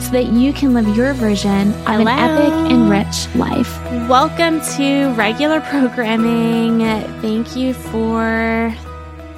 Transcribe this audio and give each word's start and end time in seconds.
so 0.00 0.12
that 0.12 0.28
you 0.28 0.52
can 0.52 0.72
live 0.72 0.96
your 0.96 1.12
version 1.12 1.68
of 1.68 1.84
Hello. 1.84 2.00
an 2.00 2.08
epic 2.08 2.72
and 2.72 2.88
rich 2.90 3.34
life. 3.36 3.80
Welcome 4.08 4.60
to 4.76 5.12
regular 5.12 5.60
programming. 5.60 6.80
Thank 7.20 7.54
you 7.54 7.74
for 7.74 8.74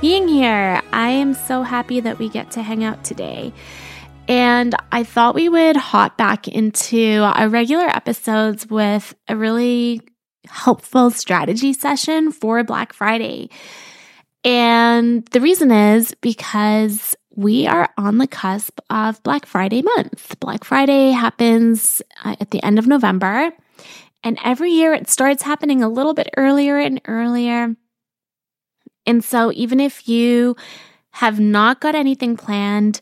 being 0.01 0.29
here. 0.29 0.81
I 0.93 1.09
am 1.11 1.35
so 1.35 1.63
happy 1.63 2.01
that 2.01 2.19
we 2.19 2.29
get 2.29 2.53
to 2.53 2.63
hang 2.63 2.85
out 2.85 3.03
today. 3.03 3.53
And 4.29 4.75
I 4.93 5.03
thought 5.03 5.35
we 5.35 5.49
would 5.49 5.77
hop 5.77 6.17
back 6.17 6.47
into 6.47 7.23
our 7.23 7.49
regular 7.49 7.87
episodes 7.87 8.69
with 8.71 9.15
a 9.29 9.37
really 9.37 10.01
helpful 10.47 11.11
strategy 11.11 11.73
session 11.73 12.31
for 12.31 12.63
Black 12.63 12.93
Friday. 12.93 13.51
And 14.45 15.25
the 15.27 15.41
reason 15.41 15.71
is 15.71 16.15
because 16.21 17.17
we 17.35 17.67
are 17.67 17.89
on 17.97 18.19
the 18.19 18.27
cusp 18.27 18.79
of 18.91 19.23
Black 19.23 19.47
Friday 19.47 19.83
month. 19.83 20.39
Black 20.41 20.65
Friday 20.65 21.11
happens 21.11 22.03
uh, 22.25 22.37
at 22.41 22.51
the 22.51 22.63
end 22.63 22.79
of 22.79 22.87
November, 22.87 23.53
and 24.23 24.39
every 24.45 24.71
year 24.71 24.93
it 24.93 25.09
starts 25.09 25.43
happening 25.43 25.83
a 25.83 25.89
little 25.89 26.15
bit 26.15 26.31
earlier 26.37 26.79
and 26.79 27.01
earlier. 27.07 27.75
And 29.07 29.25
so, 29.25 29.51
even 29.53 29.81
if 29.81 30.09
you 30.09 30.57
have 31.11 31.41
not 31.41 31.81
got 31.81 31.95
anything 31.95 32.37
planned, 32.37 33.01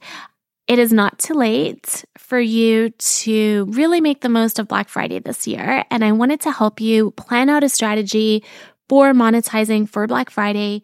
it 0.67 0.79
is 0.79 0.93
not 0.93 1.19
too 1.19 1.35
late 1.35 2.05
for 2.17 2.39
you 2.39 2.91
to 2.91 3.67
really 3.71 4.01
make 4.01 4.21
the 4.21 4.29
most 4.29 4.59
of 4.59 4.69
Black 4.69 4.89
Friday 4.89 5.19
this 5.19 5.47
year. 5.47 5.85
And 5.91 6.05
I 6.05 6.13
wanted 6.13 6.41
to 6.43 6.53
help 6.53 6.81
you 6.81 7.11
plan 7.13 7.49
out 7.49 7.65
a 7.65 7.69
strategy 7.69 8.45
for 8.89 9.13
monetizing 9.13 9.89
for 9.89 10.07
Black 10.07 10.31
Friday 10.31 10.83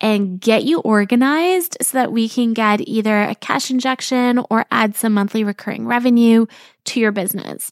and 0.00 0.40
get 0.40 0.64
you 0.64 0.80
organized 0.80 1.76
so 1.80 1.98
that 1.98 2.12
we 2.12 2.28
can 2.28 2.52
get 2.52 2.86
either 2.86 3.22
a 3.22 3.34
cash 3.34 3.70
injection 3.70 4.40
or 4.50 4.66
add 4.70 4.96
some 4.96 5.14
monthly 5.14 5.44
recurring 5.44 5.86
revenue 5.86 6.46
to 6.84 7.00
your 7.00 7.12
business. 7.12 7.70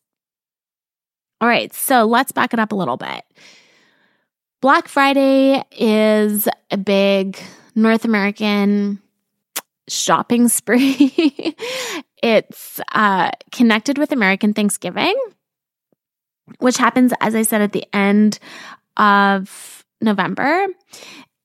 All 1.41 1.49
right, 1.49 1.75
so 1.75 2.05
let's 2.05 2.32
back 2.32 2.53
it 2.53 2.61
up 2.61 2.72
a 2.72 2.77
little 2.77 2.97
bit. 2.97 3.25
Black 4.61 4.87
Friday 4.87 5.65
is 5.72 6.49
a 6.71 6.77
big 6.77 7.37
North 7.75 8.05
American 8.05 9.03
shopping 9.88 10.49
spree. 10.49 11.56
it's 12.22 12.81
uh, 12.93 13.32
connected 13.50 13.99
with 13.99 14.12
American 14.12 14.55
Thanksgiving, 14.55 15.16
which 16.61 16.77
happens, 16.77 17.12
as 17.21 17.34
I 17.34 17.43
said, 17.43 17.61
at 17.61 17.72
the 17.72 17.84
end 17.93 18.38
of 18.97 19.84
November. 20.00 20.66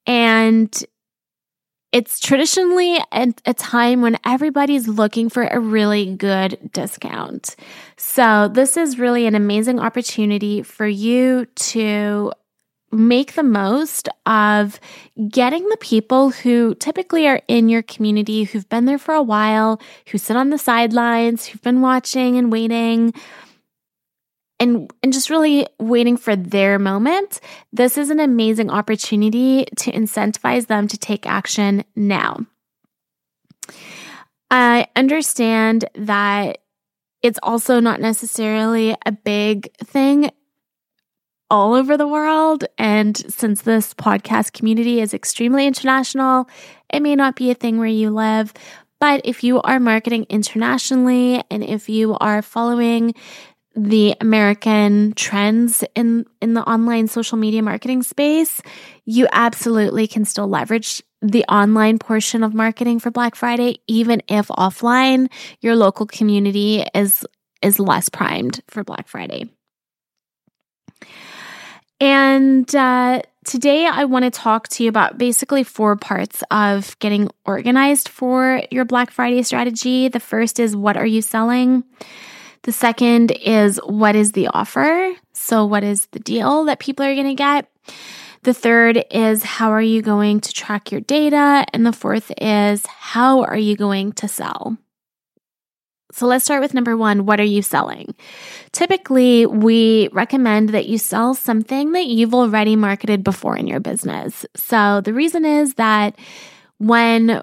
And 0.07 0.73
it's 1.91 2.19
traditionally 2.19 2.97
a, 3.11 3.33
a, 3.45 3.53
time 3.53 4.01
when 4.01 4.17
everybody's 4.25 4.87
looking 4.87 5.29
for 5.29 5.43
a 5.43 5.59
really 5.59 6.15
good 6.15 6.71
discount. 6.73 7.55
So, 7.95 8.49
this 8.49 8.77
is 8.77 8.99
really 8.99 9.25
an 9.25 9.35
amazing 9.35 9.79
opportunity 9.79 10.63
for 10.63 10.87
you 10.87 11.45
to 11.45 12.33
make 12.91 13.33
the 13.33 13.43
most 13.43 14.07
of 14.25 14.79
getting 15.29 15.67
the 15.67 15.77
people 15.77 16.29
who 16.29 16.75
typically 16.75 17.27
are 17.27 17.41
in 17.47 17.67
your 17.69 17.81
community, 17.81 18.43
who've 18.43 18.67
been 18.69 18.85
there 18.85 18.97
for 18.97 19.13
a 19.13 19.21
while, 19.21 19.81
who 20.07 20.17
sit 20.17 20.37
on 20.37 20.49
the 20.49 20.57
sidelines, 20.57 21.45
who've 21.45 21.61
been 21.61 21.81
watching 21.81 22.37
and 22.37 22.51
waiting 22.51 23.13
and 24.59 24.91
and 25.03 25.13
just 25.13 25.29
really 25.29 25.67
waiting 25.79 26.17
for 26.17 26.35
their 26.35 26.79
moment 26.79 27.39
this 27.71 27.97
is 27.97 28.09
an 28.09 28.19
amazing 28.19 28.69
opportunity 28.69 29.65
to 29.77 29.91
incentivize 29.91 30.67
them 30.67 30.87
to 30.87 30.97
take 30.97 31.25
action 31.25 31.83
now. 31.95 32.45
I 34.49 34.87
understand 34.95 35.85
that 35.95 36.59
it's 37.21 37.39
also 37.43 37.79
not 37.79 37.99
necessarily 37.99 38.95
a 39.05 39.11
big 39.11 39.73
thing 39.77 40.31
all 41.49 41.73
over 41.73 41.95
the 41.95 42.07
world 42.07 42.65
and 42.77 43.17
since 43.31 43.61
this 43.61 43.93
podcast 43.93 44.53
community 44.53 44.99
is 44.99 45.13
extremely 45.13 45.65
international 45.65 46.49
it 46.89 47.01
may 47.01 47.15
not 47.15 47.35
be 47.35 47.51
a 47.51 47.55
thing 47.55 47.77
where 47.77 47.87
you 47.87 48.09
live. 48.09 48.53
But 48.99 49.21
if 49.25 49.43
you 49.43 49.61
are 49.61 49.79
marketing 49.79 50.25
internationally 50.29 51.43
and 51.51 51.63
if 51.63 51.89
you 51.89 52.15
are 52.17 52.41
following 52.41 53.13
the 53.77 54.15
American 54.19 55.13
trends 55.13 55.83
in 55.95 56.25
in 56.41 56.55
the 56.55 56.63
online 56.63 57.07
social 57.07 57.37
media 57.37 57.61
marketing 57.61 58.01
space, 58.01 58.59
you 59.05 59.27
absolutely 59.31 60.07
can 60.07 60.25
still 60.25 60.47
leverage 60.47 61.03
the 61.21 61.45
online 61.45 61.99
portion 61.99 62.43
of 62.43 62.53
marketing 62.53 62.99
for 62.99 63.11
Black 63.11 63.35
Friday 63.35 63.77
even 63.87 64.21
if 64.27 64.47
offline 64.47 65.27
your 65.61 65.75
local 65.75 66.07
community 66.07 66.83
is 66.95 67.25
is 67.61 67.79
less 67.79 68.09
primed 68.09 68.61
for 68.67 68.83
Black 68.83 69.07
Friday. 69.07 69.49
And 71.99 72.75
uh, 72.75 73.21
today 73.45 73.85
I 73.85 74.05
want 74.05 74.25
to 74.25 74.31
talk 74.31 74.67
to 74.69 74.83
you 74.83 74.89
about 74.89 75.17
basically 75.17 75.63
four 75.63 75.95
parts 75.95 76.43
of 76.49 76.97
getting 76.99 77.29
organized 77.45 78.09
for 78.09 78.63
your 78.71 78.85
Black 78.85 79.11
Friday 79.11 79.43
strategy. 79.43 80.07
The 80.07 80.19
first 80.19 80.59
is 80.59 80.75
what 80.75 80.97
are 80.97 81.05
you 81.05 81.21
selling? 81.21 81.83
The 82.67 82.73
second 82.73 83.31
is 83.31 83.79
what 83.85 84.17
is 84.17 84.33
the 84.33 84.47
offer? 84.47 85.13
So, 85.31 85.65
what 85.65 85.85
is 85.85 86.07
the 86.07 86.19
deal 86.19 86.65
that 86.65 86.79
people 86.79 87.05
are 87.05 87.15
going 87.15 87.27
to 87.27 87.33
get? 87.33 87.71
The 88.43 88.53
third 88.53 89.05
is 89.09 89.41
how 89.41 89.71
are 89.71 89.81
you 89.81 90.01
going 90.01 90.41
to 90.41 90.51
track 90.51 90.91
your 90.91 90.99
data? 90.99 91.65
And 91.71 91.85
the 91.85 91.93
fourth 91.93 92.29
is 92.37 92.85
how 92.85 93.43
are 93.43 93.57
you 93.57 93.77
going 93.77 94.11
to 94.19 94.27
sell? 94.27 94.77
So 96.11 96.27
let's 96.27 96.43
start 96.43 96.59
with 96.59 96.73
number 96.73 96.97
one 96.97 97.25
what 97.25 97.39
are 97.39 97.45
you 97.45 97.61
selling? 97.61 98.13
Typically, 98.73 99.45
we 99.45 100.09
recommend 100.11 100.69
that 100.71 100.87
you 100.87 100.97
sell 100.97 101.35
something 101.35 101.93
that 101.93 102.07
you've 102.07 102.33
already 102.33 102.75
marketed 102.75 103.23
before 103.23 103.55
in 103.55 103.67
your 103.67 103.79
business. 103.79 104.45
So 104.57 104.99
the 104.99 105.13
reason 105.13 105.45
is 105.45 105.75
that 105.75 106.17
when 106.79 107.41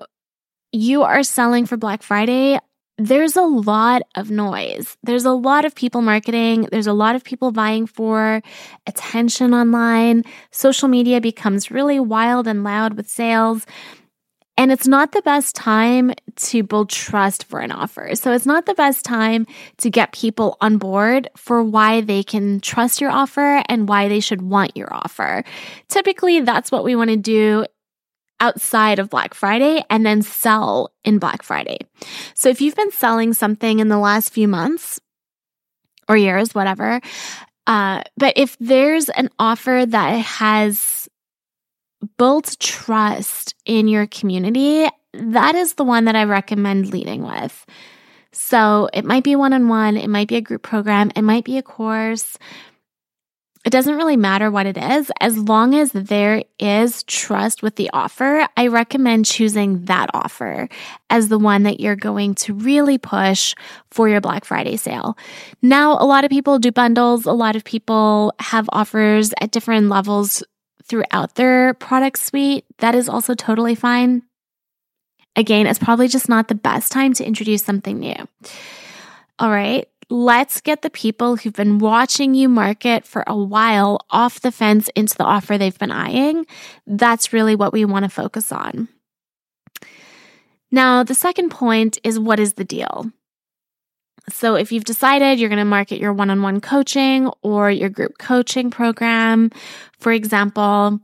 you 0.70 1.02
are 1.02 1.22
selling 1.22 1.64
for 1.64 1.78
Black 1.78 2.02
Friday, 2.02 2.58
there's 2.96 3.36
a 3.36 3.42
lot 3.42 4.02
of 4.14 4.30
noise. 4.30 4.96
There's 5.02 5.24
a 5.24 5.32
lot 5.32 5.64
of 5.64 5.74
people 5.74 6.00
marketing. 6.00 6.68
There's 6.70 6.86
a 6.86 6.92
lot 6.92 7.16
of 7.16 7.24
people 7.24 7.50
vying 7.50 7.86
for 7.86 8.40
attention 8.86 9.52
online. 9.52 10.24
Social 10.52 10.88
media 10.88 11.20
becomes 11.20 11.70
really 11.70 11.98
wild 11.98 12.46
and 12.46 12.62
loud 12.62 12.94
with 12.94 13.08
sales. 13.08 13.66
And 14.56 14.70
it's 14.70 14.86
not 14.86 15.10
the 15.10 15.22
best 15.22 15.56
time 15.56 16.12
to 16.36 16.62
build 16.62 16.88
trust 16.88 17.44
for 17.44 17.58
an 17.58 17.72
offer. 17.72 18.14
So 18.14 18.32
it's 18.32 18.46
not 18.46 18.66
the 18.66 18.74
best 18.74 19.04
time 19.04 19.48
to 19.78 19.90
get 19.90 20.12
people 20.12 20.56
on 20.60 20.78
board 20.78 21.28
for 21.36 21.64
why 21.64 22.02
they 22.02 22.22
can 22.22 22.60
trust 22.60 23.00
your 23.00 23.10
offer 23.10 23.64
and 23.68 23.88
why 23.88 24.06
they 24.06 24.20
should 24.20 24.42
want 24.42 24.76
your 24.76 24.94
offer. 24.94 25.42
Typically, 25.88 26.40
that's 26.40 26.70
what 26.70 26.84
we 26.84 26.94
want 26.94 27.10
to 27.10 27.16
do 27.16 27.66
outside 28.40 28.98
of 28.98 29.10
Black 29.10 29.34
Friday 29.34 29.84
and 29.88 30.04
then 30.04 30.22
sell 30.22 30.92
in 31.04 31.18
Black 31.18 31.42
Friday. 31.42 31.78
So 32.34 32.48
if 32.48 32.60
you've 32.60 32.76
been 32.76 32.92
selling 32.92 33.32
something 33.32 33.78
in 33.78 33.88
the 33.88 33.98
last 33.98 34.30
few 34.30 34.48
months 34.48 35.00
or 36.08 36.16
years, 36.16 36.54
whatever, 36.54 37.00
uh, 37.66 38.02
but 38.16 38.34
if 38.36 38.56
there's 38.58 39.08
an 39.10 39.30
offer 39.38 39.84
that 39.86 40.18
has 40.18 41.08
built 42.18 42.56
trust 42.60 43.54
in 43.64 43.88
your 43.88 44.06
community, 44.06 44.86
that 45.14 45.54
is 45.54 45.74
the 45.74 45.84
one 45.84 46.04
that 46.04 46.16
I 46.16 46.24
recommend 46.24 46.92
leading 46.92 47.22
with. 47.22 47.64
So 48.32 48.88
it 48.92 49.04
might 49.04 49.24
be 49.24 49.36
one 49.36 49.52
on 49.52 49.68
one, 49.68 49.96
it 49.96 50.10
might 50.10 50.28
be 50.28 50.36
a 50.36 50.40
group 50.40 50.62
program, 50.62 51.12
it 51.14 51.22
might 51.22 51.44
be 51.44 51.56
a 51.56 51.62
course. 51.62 52.36
It 53.64 53.70
doesn't 53.70 53.96
really 53.96 54.18
matter 54.18 54.50
what 54.50 54.66
it 54.66 54.76
is. 54.76 55.10
As 55.20 55.38
long 55.38 55.74
as 55.74 55.90
there 55.92 56.44
is 56.58 57.02
trust 57.04 57.62
with 57.62 57.76
the 57.76 57.88
offer, 57.94 58.46
I 58.58 58.66
recommend 58.66 59.24
choosing 59.24 59.86
that 59.86 60.10
offer 60.12 60.68
as 61.08 61.28
the 61.28 61.38
one 61.38 61.62
that 61.62 61.80
you're 61.80 61.96
going 61.96 62.34
to 62.36 62.52
really 62.52 62.98
push 62.98 63.54
for 63.90 64.06
your 64.06 64.20
Black 64.20 64.44
Friday 64.44 64.76
sale. 64.76 65.16
Now, 65.62 65.92
a 65.92 66.04
lot 66.04 66.24
of 66.24 66.30
people 66.30 66.58
do 66.58 66.72
bundles. 66.72 67.24
A 67.24 67.32
lot 67.32 67.56
of 67.56 67.64
people 67.64 68.34
have 68.38 68.68
offers 68.70 69.32
at 69.40 69.50
different 69.50 69.88
levels 69.88 70.42
throughout 70.82 71.36
their 71.36 71.72
product 71.74 72.18
suite. 72.18 72.66
That 72.78 72.94
is 72.94 73.08
also 73.08 73.34
totally 73.34 73.74
fine. 73.74 74.22
Again, 75.36 75.66
it's 75.66 75.78
probably 75.78 76.08
just 76.08 76.28
not 76.28 76.48
the 76.48 76.54
best 76.54 76.92
time 76.92 77.14
to 77.14 77.24
introduce 77.24 77.64
something 77.64 77.98
new. 77.98 78.28
All 79.38 79.50
right. 79.50 79.88
Let's 80.10 80.60
get 80.60 80.82
the 80.82 80.90
people 80.90 81.36
who've 81.36 81.52
been 81.52 81.78
watching 81.78 82.34
you 82.34 82.48
market 82.48 83.06
for 83.06 83.24
a 83.26 83.36
while 83.36 84.00
off 84.10 84.40
the 84.40 84.52
fence 84.52 84.88
into 84.94 85.16
the 85.16 85.24
offer 85.24 85.56
they've 85.56 85.78
been 85.78 85.90
eyeing. 85.90 86.46
That's 86.86 87.32
really 87.32 87.56
what 87.56 87.72
we 87.72 87.84
want 87.84 88.04
to 88.04 88.08
focus 88.08 88.52
on. 88.52 88.88
Now, 90.70 91.04
the 91.04 91.14
second 91.14 91.50
point 91.50 91.98
is 92.02 92.18
what 92.18 92.40
is 92.40 92.54
the 92.54 92.64
deal? 92.64 93.10
So, 94.30 94.54
if 94.54 94.72
you've 94.72 94.84
decided 94.84 95.38
you're 95.38 95.50
going 95.50 95.58
to 95.58 95.64
market 95.64 96.00
your 96.00 96.12
one 96.12 96.30
on 96.30 96.42
one 96.42 96.60
coaching 96.60 97.30
or 97.42 97.70
your 97.70 97.90
group 97.90 98.18
coaching 98.18 98.70
program, 98.70 99.50
for 99.98 100.12
example, 100.12 100.98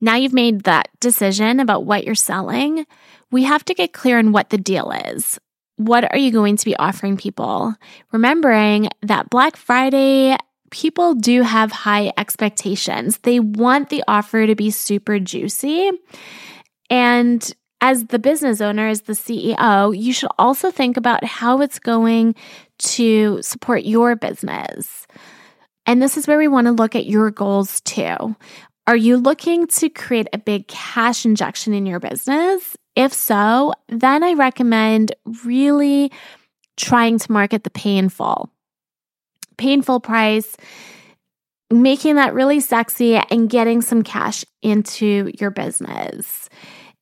now 0.00 0.16
you've 0.16 0.32
made 0.32 0.62
that 0.62 0.88
decision 1.00 1.60
about 1.60 1.84
what 1.84 2.04
you're 2.04 2.14
selling, 2.14 2.86
we 3.30 3.44
have 3.44 3.64
to 3.66 3.74
get 3.74 3.92
clear 3.92 4.18
on 4.18 4.32
what 4.32 4.48
the 4.48 4.58
deal 4.58 4.90
is 4.90 5.38
what 5.78 6.12
are 6.12 6.18
you 6.18 6.30
going 6.30 6.56
to 6.56 6.64
be 6.64 6.76
offering 6.76 7.16
people? 7.16 7.74
Remembering 8.12 8.90
that 9.02 9.30
Black 9.30 9.56
Friday, 9.56 10.36
people 10.70 11.14
do 11.14 11.42
have 11.42 11.72
high 11.72 12.12
expectations. 12.18 13.18
They 13.18 13.40
want 13.40 13.88
the 13.88 14.04
offer 14.06 14.46
to 14.46 14.54
be 14.54 14.70
super 14.70 15.18
juicy. 15.18 15.90
And 16.90 17.54
as 17.80 18.06
the 18.06 18.18
business 18.18 18.60
owner, 18.60 18.88
as 18.88 19.02
the 19.02 19.12
CEO, 19.12 19.96
you 19.96 20.12
should 20.12 20.30
also 20.38 20.70
think 20.70 20.96
about 20.96 21.24
how 21.24 21.60
it's 21.60 21.78
going 21.78 22.34
to 22.78 23.40
support 23.40 23.84
your 23.84 24.16
business. 24.16 25.06
And 25.86 26.02
this 26.02 26.16
is 26.16 26.26
where 26.26 26.38
we 26.38 26.48
want 26.48 26.66
to 26.66 26.72
look 26.72 26.96
at 26.96 27.06
your 27.06 27.30
goals 27.30 27.80
too. 27.82 28.36
Are 28.86 28.96
you 28.96 29.16
looking 29.16 29.66
to 29.66 29.88
create 29.90 30.28
a 30.32 30.38
big 30.38 30.66
cash 30.66 31.24
injection 31.24 31.72
in 31.72 31.86
your 31.86 32.00
business? 32.00 32.76
If 32.98 33.14
so, 33.14 33.72
then 33.88 34.24
I 34.24 34.32
recommend 34.32 35.12
really 35.44 36.10
trying 36.76 37.20
to 37.20 37.30
market 37.30 37.62
the 37.62 37.70
paid 37.70 37.98
in 37.98 38.08
full. 38.08 38.50
Painful 39.56 40.00
price, 40.00 40.56
making 41.70 42.16
that 42.16 42.34
really 42.34 42.58
sexy 42.58 43.14
and 43.14 43.48
getting 43.48 43.82
some 43.82 44.02
cash 44.02 44.44
into 44.62 45.30
your 45.38 45.52
business. 45.52 46.48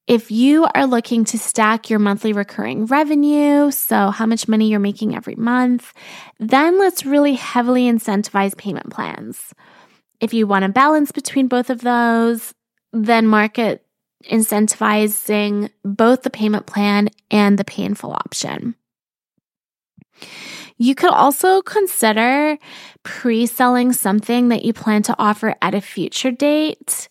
If 0.07 0.31
you 0.31 0.67
are 0.75 0.85
looking 0.85 1.25
to 1.25 1.39
stack 1.39 1.89
your 1.89 1.99
monthly 1.99 2.35
recurring 2.35 2.85
revenue, 2.85 3.71
so 3.71 4.11
how 4.11 4.27
much 4.27 4.49
money 4.49 4.69
you're 4.69 4.79
making 4.79 5.17
every 5.17 5.35
month, 5.35 5.95
then 6.39 6.79
let's 6.79 7.07
really 7.07 7.37
heavily 7.37 7.91
incentivize 7.91 8.55
payment 8.55 8.91
plans. 8.91 9.55
If 10.21 10.35
you 10.35 10.47
want 10.47 10.65
to 10.65 10.69
balance 10.69 11.11
between 11.11 11.49
both 11.49 11.71
of 11.71 11.81
those, 11.81 12.53
then 12.93 13.27
market 13.27 13.86
incentivizing 14.31 15.71
both 15.85 16.23
the 16.23 16.31
payment 16.31 16.67
plan 16.67 17.09
and 17.31 17.59
the 17.59 17.65
paid 17.65 17.87
in 17.87 17.95
full 17.95 18.13
option. 18.13 18.75
You 20.79 20.95
could 20.95 21.11
also 21.11 21.63
consider 21.63 22.59
pre 23.03 23.47
selling 23.47 23.93
something 23.93 24.49
that 24.49 24.65
you 24.65 24.73
plan 24.73 25.03
to 25.05 25.17
offer 25.19 25.55
at 25.63 25.75
a 25.75 25.81
future 25.81 26.31
date. 26.31 27.09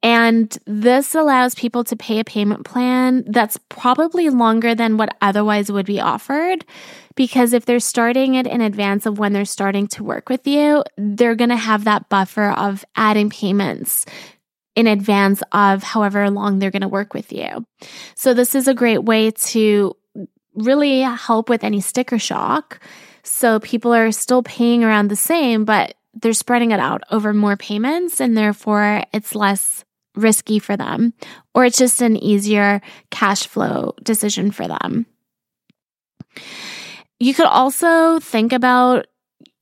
And 0.00 0.56
this 0.64 1.14
allows 1.14 1.56
people 1.56 1.82
to 1.84 1.96
pay 1.96 2.20
a 2.20 2.24
payment 2.24 2.64
plan 2.64 3.24
that's 3.26 3.58
probably 3.68 4.30
longer 4.30 4.74
than 4.74 4.96
what 4.96 5.16
otherwise 5.20 5.72
would 5.72 5.86
be 5.86 6.00
offered. 6.00 6.64
Because 7.16 7.52
if 7.52 7.64
they're 7.64 7.80
starting 7.80 8.34
it 8.34 8.46
in 8.46 8.60
advance 8.60 9.06
of 9.06 9.18
when 9.18 9.32
they're 9.32 9.44
starting 9.44 9.88
to 9.88 10.04
work 10.04 10.28
with 10.28 10.46
you, 10.46 10.84
they're 10.96 11.34
going 11.34 11.50
to 11.50 11.56
have 11.56 11.84
that 11.84 12.08
buffer 12.08 12.50
of 12.50 12.84
adding 12.94 13.28
payments 13.28 14.06
in 14.78 14.86
advance 14.86 15.42
of 15.50 15.82
however 15.82 16.30
long 16.30 16.60
they're 16.60 16.70
going 16.70 16.82
to 16.82 16.88
work 16.88 17.12
with 17.12 17.32
you. 17.32 17.66
So 18.14 18.32
this 18.32 18.54
is 18.54 18.68
a 18.68 18.74
great 18.74 19.02
way 19.02 19.32
to 19.32 19.96
really 20.54 21.00
help 21.00 21.48
with 21.48 21.64
any 21.64 21.80
sticker 21.80 22.16
shock. 22.16 22.78
So 23.24 23.58
people 23.58 23.92
are 23.92 24.12
still 24.12 24.44
paying 24.44 24.84
around 24.84 25.08
the 25.08 25.16
same, 25.16 25.64
but 25.64 25.94
they're 26.14 26.32
spreading 26.32 26.70
it 26.70 26.78
out 26.78 27.02
over 27.10 27.34
more 27.34 27.56
payments 27.56 28.20
and 28.20 28.36
therefore 28.36 29.02
it's 29.12 29.34
less 29.34 29.84
risky 30.14 30.60
for 30.60 30.76
them 30.76 31.12
or 31.56 31.64
it's 31.64 31.78
just 31.78 32.00
an 32.00 32.16
easier 32.16 32.80
cash 33.10 33.48
flow 33.48 33.94
decision 34.04 34.52
for 34.52 34.68
them. 34.68 35.06
You 37.18 37.34
could 37.34 37.46
also 37.46 38.20
think 38.20 38.52
about 38.52 39.08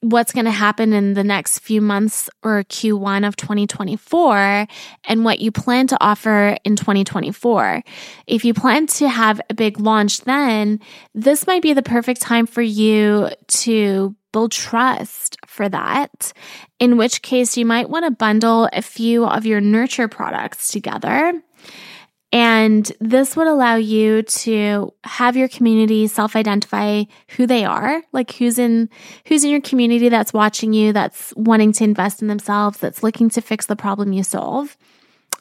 what's 0.00 0.32
going 0.32 0.44
to 0.44 0.50
happen 0.50 0.92
in 0.92 1.14
the 1.14 1.24
next 1.24 1.60
few 1.60 1.80
months 1.80 2.28
or 2.42 2.64
Q1 2.64 3.26
of 3.26 3.36
2024 3.36 4.66
and 5.04 5.24
what 5.24 5.40
you 5.40 5.50
plan 5.50 5.86
to 5.88 5.96
offer 6.00 6.56
in 6.64 6.76
2024. 6.76 7.82
If 8.26 8.44
you 8.44 8.54
plan 8.54 8.86
to 8.88 9.08
have 9.08 9.40
a 9.48 9.54
big 9.54 9.80
launch 9.80 10.20
then, 10.22 10.80
this 11.14 11.46
might 11.46 11.62
be 11.62 11.72
the 11.72 11.82
perfect 11.82 12.20
time 12.20 12.46
for 12.46 12.62
you 12.62 13.30
to 13.48 14.14
build 14.32 14.52
trust 14.52 15.38
for 15.46 15.68
that. 15.68 16.32
In 16.78 16.98
which 16.98 17.22
case, 17.22 17.56
you 17.56 17.64
might 17.64 17.88
want 17.88 18.04
to 18.04 18.10
bundle 18.10 18.68
a 18.72 18.82
few 18.82 19.24
of 19.24 19.46
your 19.46 19.62
nurture 19.62 20.08
products 20.08 20.68
together 20.68 21.42
and 22.36 22.92
this 23.00 23.34
would 23.34 23.46
allow 23.46 23.76
you 23.76 24.20
to 24.20 24.92
have 25.04 25.38
your 25.38 25.48
community 25.48 26.06
self-identify 26.06 27.04
who 27.28 27.46
they 27.46 27.64
are, 27.64 28.02
like 28.12 28.32
who's 28.32 28.58
in 28.58 28.90
who's 29.24 29.42
in 29.42 29.50
your 29.50 29.62
community 29.62 30.10
that's 30.10 30.34
watching 30.34 30.74
you, 30.74 30.92
that's 30.92 31.32
wanting 31.34 31.72
to 31.72 31.84
invest 31.84 32.20
in 32.20 32.28
themselves, 32.28 32.76
that's 32.76 33.02
looking 33.02 33.30
to 33.30 33.40
fix 33.40 33.64
the 33.64 33.74
problem 33.74 34.12
you 34.12 34.22
solve. 34.22 34.76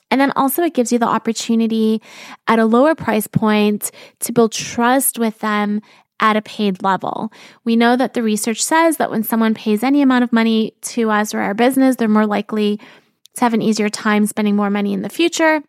And 0.09 0.21
then 0.21 0.31
also 0.37 0.63
it 0.63 0.73
gives 0.73 0.93
you 0.93 0.97
the 0.97 1.05
opportunity 1.05 2.01
at 2.47 2.59
a 2.59 2.65
lower 2.65 2.95
price 2.95 3.27
point 3.27 3.91
to 4.21 4.31
build 4.31 4.53
trust 4.53 5.19
with 5.19 5.37
them 5.39 5.81
at 6.21 6.37
a 6.37 6.41
paid 6.41 6.81
level. 6.81 7.29
We 7.65 7.75
know 7.75 7.97
that 7.97 8.13
the 8.13 8.23
research 8.23 8.63
says 8.63 8.95
that 8.97 9.11
when 9.11 9.23
someone 9.23 9.53
pays 9.53 9.83
any 9.83 10.01
amount 10.01 10.23
of 10.23 10.31
money 10.31 10.75
to 10.83 11.11
us 11.11 11.33
or 11.33 11.41
our 11.41 11.53
business, 11.53 11.97
they're 11.97 12.07
more 12.07 12.25
likely 12.25 12.79
to 13.33 13.41
have 13.41 13.53
an 13.53 13.61
easier 13.61 13.89
time 13.89 14.25
spending 14.27 14.55
more 14.55 14.69
money 14.69 14.93
in 14.93 15.01
the 15.01 15.09
future 15.09 15.61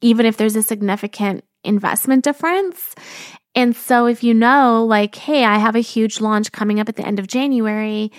even 0.00 0.26
if 0.26 0.36
there's 0.36 0.56
a 0.56 0.62
significant 0.62 1.44
investment 1.64 2.24
difference. 2.24 2.94
And 3.54 3.74
so 3.76 4.06
if 4.06 4.22
you 4.22 4.32
know, 4.32 4.84
like, 4.84 5.14
hey, 5.16 5.44
I 5.44 5.58
have 5.58 5.76
a 5.76 5.80
huge 5.80 6.20
launch 6.20 6.52
coming 6.52 6.80
up 6.80 6.88
at 6.88 6.96
the 6.96 7.06
end 7.06 7.18
of 7.18 7.26
January, 7.26 8.12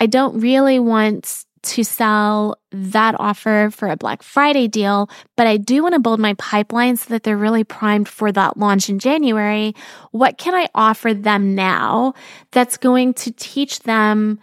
I 0.00 0.06
don't 0.06 0.40
really 0.40 0.78
want 0.78 1.44
to 1.62 1.84
sell 1.84 2.56
that 2.72 3.14
offer 3.20 3.70
for 3.72 3.88
a 3.88 3.96
Black 3.96 4.22
Friday 4.22 4.66
deal, 4.66 5.08
but 5.36 5.46
I 5.46 5.56
do 5.56 5.82
want 5.82 5.94
to 5.94 6.00
build 6.00 6.18
my 6.18 6.34
pipeline 6.34 6.96
so 6.96 7.10
that 7.10 7.22
they're 7.22 7.36
really 7.36 7.62
primed 7.62 8.08
for 8.08 8.32
that 8.32 8.56
launch 8.56 8.88
in 8.88 8.98
January. 8.98 9.74
What 10.10 10.38
can 10.38 10.54
I 10.54 10.68
offer 10.74 11.14
them 11.14 11.54
now 11.54 12.14
that's 12.50 12.76
going 12.76 13.14
to 13.14 13.30
teach 13.30 13.80
them, 13.80 14.40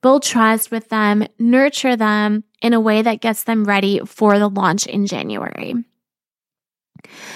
build 0.00 0.22
trust 0.22 0.70
with 0.70 0.88
them, 0.88 1.26
nurture 1.38 1.96
them 1.96 2.44
in 2.62 2.72
a 2.72 2.80
way 2.80 3.02
that 3.02 3.20
gets 3.20 3.44
them 3.44 3.64
ready 3.64 4.00
for 4.06 4.38
the 4.38 4.48
launch 4.48 4.86
in 4.86 5.06
January? 5.06 5.74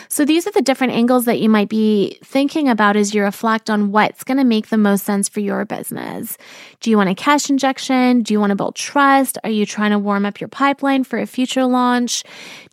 So, 0.08 0.24
these 0.24 0.46
are 0.46 0.50
the 0.52 0.62
different 0.62 0.92
angles 0.92 1.24
that 1.24 1.40
you 1.40 1.48
might 1.48 1.68
be 1.68 2.18
thinking 2.24 2.68
about 2.68 2.96
as 2.96 3.14
you 3.14 3.22
reflect 3.22 3.70
on 3.70 3.92
what's 3.92 4.24
going 4.24 4.38
to 4.38 4.44
make 4.44 4.68
the 4.68 4.78
most 4.78 5.04
sense 5.04 5.28
for 5.28 5.40
your 5.40 5.64
business. 5.64 6.36
Do 6.80 6.90
you 6.90 6.96
want 6.96 7.10
a 7.10 7.14
cash 7.14 7.48
injection? 7.48 8.22
Do 8.22 8.34
you 8.34 8.40
want 8.40 8.50
to 8.50 8.56
build 8.56 8.74
trust? 8.74 9.38
Are 9.44 9.50
you 9.50 9.66
trying 9.66 9.90
to 9.92 9.98
warm 9.98 10.26
up 10.26 10.40
your 10.40 10.48
pipeline 10.48 11.04
for 11.04 11.18
a 11.18 11.26
future 11.26 11.64
launch? 11.64 12.24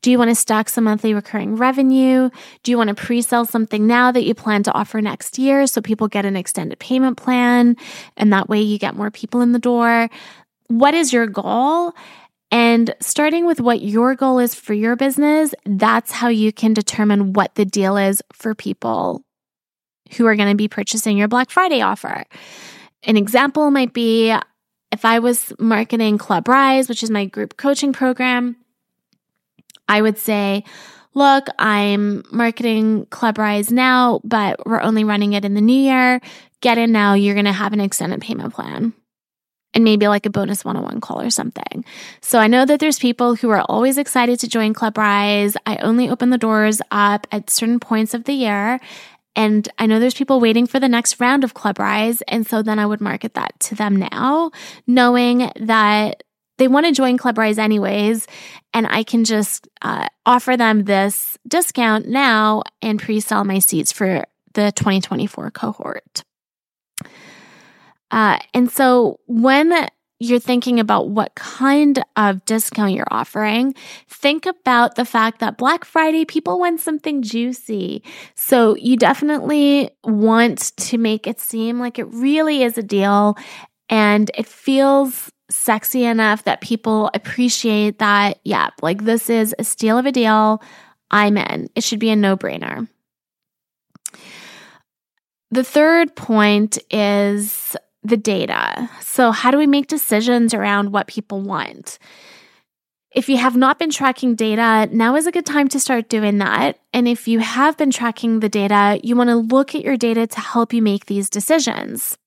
Do 0.02 0.12
you 0.12 0.18
want 0.18 0.30
to 0.30 0.36
stack 0.36 0.70
some 0.70 0.86
monthly 0.86 1.14
recurring 1.14 1.56
revenue? 1.56 2.30
Do 2.64 2.72
you 2.72 2.78
want 2.78 2.90
to 2.90 2.96
pre 2.96 3.22
sell 3.22 3.46
something 3.46 3.86
now 3.88 4.12
that 4.12 4.24
you 4.24 4.34
plan 4.34 4.64
to 4.64 4.74
offer 4.74 5.02
next 5.02 5.38
year 5.38 5.68
so 5.68 5.82
people 5.82 6.08
get 6.08 6.26
an 6.26 6.36
extended 6.36 6.80
payment 6.80 7.18
plan 7.18 7.76
and 8.18 8.32
that 8.34 8.50
way 8.50 8.62
you 8.62 8.80
get 8.80 8.96
more 8.96 9.12
people 9.12 9.42
in 9.42 9.52
the 9.52 9.60
door? 9.60 10.10
What 10.68 10.94
is 10.94 11.12
your 11.12 11.28
goal? 11.28 11.94
And 12.52 12.96
starting 13.00 13.46
with 13.46 13.60
what 13.60 13.82
your 13.82 14.16
goal 14.16 14.40
is 14.40 14.56
for 14.56 14.74
your 14.74 14.96
business, 14.96 15.54
that's 15.66 16.12
how 16.12 16.30
you 16.30 16.52
can 16.52 16.74
determine 16.74 17.34
what 17.34 17.56
the 17.56 17.66
deal 17.66 17.96
is 17.96 18.22
for 18.34 18.56
people 18.56 19.24
who 20.18 20.26
are 20.26 20.36
going 20.36 20.50
to 20.50 20.56
be 20.56 20.68
purchasing 20.68 21.18
your 21.18 21.28
Black 21.28 21.52
Friday 21.52 21.82
offer. 21.82 22.24
An 23.04 23.18
example 23.18 23.70
might 23.70 23.94
be 23.94 24.36
if 24.92 25.06
I 25.06 25.20
was 25.20 25.54
marketing 25.60 26.18
Club 26.18 26.48
Rise, 26.48 26.90
which 26.90 27.04
is 27.04 27.12
my 27.12 27.26
group 27.26 27.58
coaching 27.58 27.94
program, 27.94 28.56
I 29.88 30.02
would 30.02 30.18
say, 30.18 30.64
look, 31.14 31.48
I'm 31.60 32.24
marketing 32.32 33.06
Club 33.08 33.38
Rise 33.38 33.72
now, 33.72 34.22
but 34.24 34.66
we're 34.66 34.82
only 34.82 35.04
running 35.04 35.34
it 35.34 35.46
in 35.46 35.54
the 35.54 35.62
new 35.62 35.80
year. 35.80 36.20
Get 36.62 36.80
in 36.80 36.92
now. 36.92 37.14
You're 37.14 37.36
going 37.36 37.46
to 37.46 37.52
have 37.52 37.74
an 37.74 37.80
extended 37.80 38.22
payment 38.22 38.54
plan 38.54 38.94
and 39.80 39.86
maybe 39.86 40.10
like 40.10 40.26
a 40.26 40.30
bonus 40.30 40.66
one 40.66 40.76
on 40.76 40.84
one 40.84 41.00
call 41.00 41.22
or 41.22 41.30
something. 41.30 41.86
So 42.22 42.38
I 42.38 42.48
know 42.48 42.66
that 42.66 42.82
there's 42.82 43.00
people 43.00 43.36
who 43.36 43.50
are 43.50 43.62
always 43.70 43.98
excited 43.98 44.38
to 44.42 44.48
join 44.50 44.74
Club 44.74 44.98
Rise. 44.98 45.56
I 45.66 45.78
only 45.78 46.10
open 46.10 46.32
the 46.32 46.38
doors 46.38 46.82
up 46.92 47.26
at 47.32 47.50
certain 47.50 47.80
points 47.80 48.14
of 48.14 48.26
the 48.26 48.34
year. 48.34 48.82
And 49.38 49.70
I 49.78 49.86
know 49.86 50.00
there's 50.00 50.14
people 50.14 50.42
waiting 50.42 50.68
for 50.68 50.82
the 50.82 50.90
next 50.90 51.18
round 51.22 51.46
of 51.46 51.54
Club 51.54 51.80
Rise. 51.80 52.22
And 52.24 52.46
so 52.46 52.62
then 52.62 52.78
I 52.78 52.86
would 52.86 53.00
market 53.00 53.36
that 53.36 53.58
to 53.62 53.76
them 53.76 53.96
now, 53.96 54.52
knowing 54.86 55.50
that 55.56 56.24
they 56.58 56.68
want 56.68 56.86
to 56.86 56.92
join 56.92 57.18
Club 57.18 57.38
Rise 57.38 57.58
anyways. 57.58 58.28
And 58.74 58.86
I 58.86 59.04
can 59.04 59.24
just 59.24 59.70
uh, 59.82 60.10
offer 60.26 60.58
them 60.58 60.84
this 60.84 61.38
discount 61.48 62.06
now 62.06 62.64
and 62.82 63.00
pre 63.00 63.22
sell 63.22 63.46
my 63.46 63.60
seats 63.60 63.94
for 63.94 64.26
the 64.54 64.74
2024 64.74 65.52
cohort. 65.52 66.24
Uh, 68.12 68.40
and 68.54 68.72
so 68.72 69.20
when 69.28 69.88
you're 70.20 70.40
thinking 70.40 70.80
about 70.80 71.10
what 71.10 71.34
kind 71.36 72.04
of 72.18 72.44
discount 72.44 72.94
you're 72.94 73.08
offering, 73.10 73.74
think 74.10 74.46
about 74.46 74.96
the 74.96 75.06
fact 75.06 75.40
that 75.40 75.58
Black 75.58 75.86
Friday, 75.86 76.26
people 76.26 76.60
want 76.60 76.82
something 76.82 77.22
juicy. 77.22 78.04
So 78.36 78.76
you 78.76 78.98
definitely 78.98 79.92
want 80.04 80.76
to 80.78 80.98
make 80.98 81.26
it 81.26 81.40
seem 81.40 81.80
like 81.80 81.98
it 81.98 82.08
really 82.12 82.64
is 82.64 82.78
a 82.78 82.84
deal 82.84 83.38
and 83.88 84.30
it 84.38 84.46
feels 84.46 85.32
sexy 85.50 86.04
enough 86.04 86.44
that 86.44 86.62
people 86.62 87.10
appreciate 87.14 88.00
that, 88.00 88.40
yeah, 88.44 88.70
like 88.82 89.06
this 89.06 89.30
is 89.30 89.56
a 89.58 89.64
steal 89.64 89.98
of 89.98 90.06
a 90.06 90.12
deal. 90.12 90.62
I'm 91.12 91.38
in. 91.38 91.70
It 91.76 91.84
should 91.84 92.00
be 92.00 92.10
a 92.10 92.16
no 92.16 92.38
brainer. 92.38 92.88
The 95.52 95.64
third 95.64 96.16
point 96.16 96.78
is 96.92 97.76
the 98.04 98.18
data. 98.18 98.90
So, 99.02 99.32
how 99.32 99.52
do 99.52 99.58
we 99.58 99.68
make 99.68 99.88
decisions 99.88 100.54
around 100.54 100.92
what 100.92 101.08
people 101.08 101.42
want? 101.42 102.00
If 103.12 103.28
you 103.28 103.38
have 103.38 103.58
not 103.58 103.80
been 103.80 103.90
tracking 103.90 104.36
data, 104.36 104.88
now 104.92 105.16
is 105.16 105.26
a 105.26 105.32
good 105.32 105.46
time 105.46 105.68
to 105.70 105.80
start 105.80 106.10
doing 106.10 106.38
that. 106.38 106.80
And 106.94 107.08
if 107.08 107.28
you 107.28 107.40
have 107.40 107.76
been 107.76 107.90
tracking 107.90 108.40
the 108.40 108.50
data, 108.50 109.00
you 109.04 109.16
want 109.16 109.30
to 109.30 109.36
look 109.36 109.74
at 109.74 109.84
your 109.84 109.98
data 109.98 110.28
to 110.28 110.40
help 110.40 110.74
you 110.74 110.82
make 110.82 111.08
these 111.08 111.30
decisions. 111.30 112.18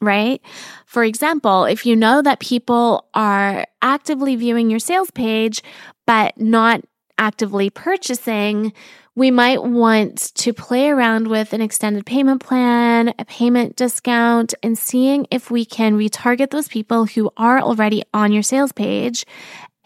Right? 0.00 0.42
For 0.84 1.04
example, 1.04 1.64
if 1.64 1.86
you 1.86 1.94
know 1.94 2.22
that 2.22 2.40
people 2.40 3.08
are 3.14 3.66
actively 3.80 4.34
viewing 4.34 4.68
your 4.68 4.80
sales 4.80 5.12
page, 5.12 5.62
but 6.06 6.38
not 6.38 6.82
actively 7.16 7.70
purchasing, 7.70 8.72
we 9.16 9.30
might 9.30 9.64
want 9.64 10.34
to 10.34 10.52
play 10.52 10.90
around 10.90 11.26
with 11.26 11.54
an 11.54 11.62
extended 11.62 12.04
payment 12.04 12.42
plan, 12.44 13.14
a 13.18 13.24
payment 13.24 13.74
discount, 13.74 14.52
and 14.62 14.76
seeing 14.76 15.26
if 15.30 15.50
we 15.50 15.64
can 15.64 15.98
retarget 15.98 16.50
those 16.50 16.68
people 16.68 17.06
who 17.06 17.30
are 17.38 17.58
already 17.58 18.02
on 18.12 18.30
your 18.30 18.42
sales 18.42 18.72
page 18.72 19.24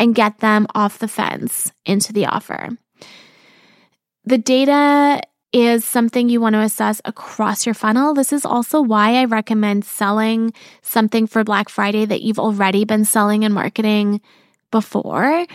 and 0.01 0.17
get 0.17 0.39
them 0.39 0.67
off 0.75 0.99
the 0.99 1.07
fence 1.07 1.71
into 1.87 2.13
the 2.13 2.27
offer. 2.27 2.71
The 4.25 4.39
data 4.39 5.23
is 5.53 5.85
something 5.85 6.29
you 6.29 6.41
want 6.41 6.55
to 6.55 6.61
assess 6.61 7.01
across 7.05 7.67
your 7.67 7.75
funnel. 7.75 8.15
This 8.15 8.33
is 8.33 8.45
also 8.45 8.81
why 8.81 9.15
I 9.15 9.27
recommend 9.27 9.85
selling 9.85 10.53
something 10.83 11.29
for 11.29 11.45
Black 11.45 11.69
Friday 11.69 12.05
that 12.05 12.23
you've 12.23 12.39
already 12.39 12.85
been 12.85 13.05
selling 13.05 13.45
and 13.45 13.55
marketing 13.55 14.21
before 14.73 15.47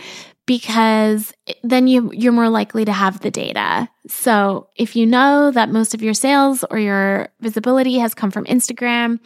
because 0.46 1.32
then 1.62 1.88
you 1.88 2.10
you're 2.12 2.32
more 2.32 2.48
likely 2.48 2.84
to 2.84 2.92
have 2.92 3.20
the 3.20 3.30
data. 3.30 3.88
So, 4.08 4.68
if 4.76 4.96
you 4.96 5.04
know 5.04 5.50
that 5.50 5.68
most 5.68 5.92
of 5.92 6.02
your 6.02 6.14
sales 6.14 6.64
or 6.70 6.78
your 6.78 7.28
visibility 7.40 7.98
has 7.98 8.14
come 8.14 8.30
from 8.30 8.44
Instagram, 8.44 9.18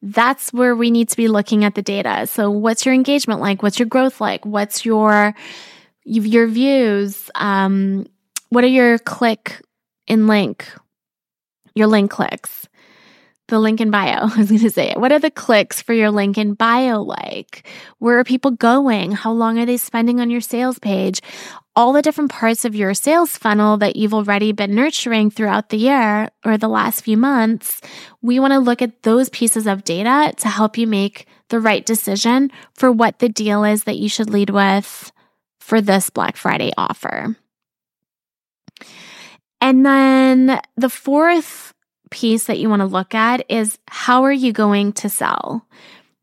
that's 0.00 0.52
where 0.52 0.76
we 0.76 0.90
need 0.90 1.08
to 1.08 1.16
be 1.16 1.28
looking 1.28 1.64
at 1.64 1.74
the 1.74 1.82
data. 1.82 2.26
So, 2.26 2.50
what's 2.50 2.86
your 2.86 2.94
engagement 2.94 3.40
like? 3.40 3.62
What's 3.62 3.78
your 3.78 3.88
growth 3.88 4.20
like? 4.20 4.46
What's 4.46 4.84
your 4.84 5.34
your 6.04 6.46
views? 6.46 7.30
Um, 7.34 8.06
what 8.50 8.64
are 8.64 8.68
your 8.68 8.98
click 8.98 9.60
in 10.06 10.26
link? 10.26 10.66
Your 11.74 11.88
link 11.88 12.10
clicks 12.10 12.68
the 13.48 13.58
link 13.58 13.80
in 13.80 13.90
bio. 13.90 14.28
I 14.34 14.36
was 14.36 14.48
going 14.48 14.60
to 14.60 14.70
say 14.70 14.90
it. 14.90 15.00
What 15.00 15.12
are 15.12 15.18
the 15.18 15.30
clicks 15.30 15.82
for 15.82 15.92
your 15.92 16.10
link 16.10 16.38
in 16.38 16.54
bio 16.54 17.02
like? 17.02 17.66
Where 17.98 18.18
are 18.18 18.24
people 18.24 18.52
going? 18.52 19.12
How 19.12 19.32
long 19.32 19.58
are 19.58 19.66
they 19.66 19.76
spending 19.76 20.20
on 20.20 20.30
your 20.30 20.40
sales 20.40 20.78
page? 20.78 21.20
All 21.74 21.92
the 21.92 22.02
different 22.02 22.30
parts 22.30 22.64
of 22.64 22.74
your 22.74 22.92
sales 22.92 23.36
funnel 23.36 23.76
that 23.78 23.96
you've 23.96 24.14
already 24.14 24.52
been 24.52 24.74
nurturing 24.74 25.30
throughout 25.30 25.68
the 25.68 25.76
year 25.76 26.30
or 26.44 26.56
the 26.56 26.68
last 26.68 27.02
few 27.02 27.16
months. 27.16 27.80
We 28.20 28.40
want 28.40 28.52
to 28.52 28.58
look 28.58 28.82
at 28.82 29.02
those 29.02 29.28
pieces 29.28 29.66
of 29.66 29.84
data 29.84 30.32
to 30.38 30.48
help 30.48 30.76
you 30.76 30.86
make 30.86 31.26
the 31.50 31.60
right 31.60 31.86
decision 31.86 32.50
for 32.74 32.90
what 32.90 33.20
the 33.20 33.28
deal 33.28 33.64
is 33.64 33.84
that 33.84 33.96
you 33.96 34.08
should 34.08 34.28
lead 34.28 34.50
with 34.50 35.12
for 35.60 35.80
this 35.80 36.10
Black 36.10 36.36
Friday 36.36 36.72
offer. 36.76 37.36
And 39.60 39.84
then 39.84 40.60
the 40.76 40.90
fourth 40.90 41.74
piece 42.10 42.44
that 42.44 42.58
you 42.58 42.68
want 42.68 42.80
to 42.80 42.86
look 42.86 43.14
at 43.14 43.44
is 43.48 43.78
how 43.88 44.22
are 44.24 44.32
you 44.32 44.52
going 44.52 44.92
to 44.94 45.08
sell? 45.08 45.66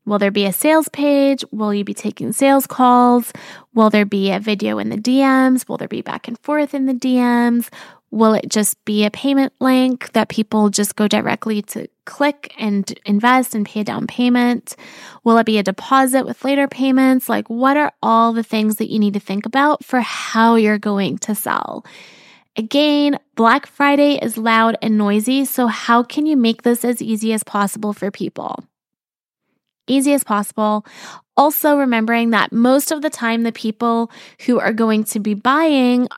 Will 0.06 0.18
there 0.20 0.30
be 0.30 0.46
a 0.46 0.52
sales 0.52 0.88
page? 0.88 1.44
Will 1.50 1.74
you 1.74 1.82
be 1.82 1.94
taking 1.94 2.32
sales 2.32 2.66
calls? 2.66 3.32
Will 3.74 3.90
there 3.90 4.06
be 4.06 4.30
a 4.30 4.38
video 4.38 4.78
in 4.78 4.88
the 4.88 4.96
DMs? 4.96 5.68
Will 5.68 5.76
there 5.76 5.88
be 5.88 6.00
back 6.00 6.28
and 6.28 6.38
forth 6.38 6.74
in 6.74 6.86
the 6.86 6.94
DMs? 6.94 7.68
Will 8.12 8.34
it 8.34 8.48
just 8.48 8.82
be 8.84 9.04
a 9.04 9.10
payment 9.10 9.52
link 9.60 10.12
that 10.12 10.28
people 10.28 10.70
just 10.70 10.94
go 10.94 11.08
directly 11.08 11.60
to 11.62 11.88
click 12.04 12.54
and 12.56 12.96
invest 13.04 13.52
and 13.54 13.66
pay 13.66 13.82
down 13.82 14.06
payment? 14.06 14.76
Will 15.24 15.38
it 15.38 15.46
be 15.46 15.58
a 15.58 15.64
deposit 15.64 16.24
with 16.24 16.44
later 16.44 16.68
payments? 16.68 17.28
Like, 17.28 17.50
what 17.50 17.76
are 17.76 17.92
all 18.02 18.32
the 18.32 18.44
things 18.44 18.76
that 18.76 18.92
you 18.92 19.00
need 19.00 19.14
to 19.14 19.20
think 19.20 19.44
about 19.44 19.84
for 19.84 20.00
how 20.00 20.54
you're 20.54 20.78
going 20.78 21.18
to 21.18 21.34
sell? 21.34 21.84
Again, 22.56 23.18
Black 23.34 23.66
Friday 23.66 24.14
is 24.16 24.38
loud 24.38 24.78
and 24.80 24.96
noisy, 24.96 25.44
so 25.44 25.66
how 25.66 26.02
can 26.02 26.24
you 26.24 26.36
make 26.36 26.62
this 26.62 26.84
as 26.84 27.02
easy 27.02 27.34
as 27.34 27.44
possible 27.44 27.92
for 27.92 28.10
people? 28.10 28.64
Easy 29.86 30.14
as 30.14 30.24
possible. 30.24 30.86
Also, 31.36 31.76
remembering 31.76 32.30
that 32.30 32.52
most 32.52 32.92
of 32.92 33.02
the 33.02 33.10
time, 33.10 33.42
the 33.42 33.52
people 33.52 34.10
who 34.46 34.58
are 34.58 34.72
going 34.72 35.04
to 35.04 35.20
be 35.20 35.34
buying, 35.34 36.08